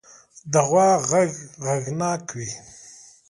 [0.51, 1.31] د غوا غږ
[1.63, 2.51] غږناک وي.